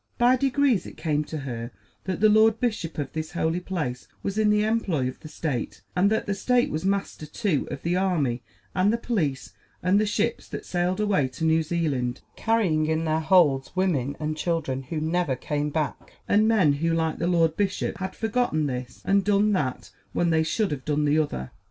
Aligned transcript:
By 0.17 0.35
degrees 0.35 0.87
it 0.87 0.97
came 0.97 1.23
to 1.25 1.37
her 1.41 1.69
that 2.05 2.21
the 2.21 2.27
lord 2.27 2.59
bishop 2.59 2.97
of 2.97 3.13
this 3.13 3.33
holy 3.33 3.59
place 3.59 4.07
was 4.23 4.35
in 4.35 4.49
the 4.49 4.63
employ 4.63 5.07
of 5.07 5.19
the 5.19 5.27
State, 5.27 5.83
and 5.95 6.09
that 6.09 6.25
the 6.25 6.33
State 6.33 6.71
was 6.71 6.83
master 6.83 7.27
too 7.27 7.67
of 7.69 7.83
the 7.83 7.95
army 7.95 8.41
and 8.73 8.91
the 8.91 8.97
police 8.97 9.53
and 9.83 9.99
the 10.01 10.07
ships 10.07 10.47
that 10.49 10.65
sailed 10.65 10.99
away 10.99 11.27
to 11.27 11.45
New 11.45 11.61
Zealand, 11.61 12.21
carrying 12.35 12.87
in 12.87 13.05
their 13.05 13.19
holds 13.19 13.75
women 13.75 14.17
and 14.19 14.35
children, 14.35 14.81
who 14.81 14.99
never 14.99 15.35
came 15.35 15.69
back, 15.69 16.13
and 16.27 16.47
men 16.47 16.73
who, 16.73 16.91
like 16.95 17.19
the 17.19 17.27
lord 17.27 17.55
bishop, 17.55 17.99
had 17.99 18.15
forgotten 18.15 18.65
this 18.65 19.03
and 19.05 19.23
done 19.23 19.51
that 19.53 19.91
when 20.13 20.31
they 20.31 20.41
should 20.41 20.71
have 20.71 20.83
done 20.83 21.05
the 21.05 21.19
other. 21.19 21.51